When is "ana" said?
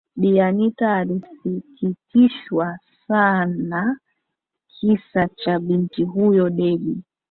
3.53-3.99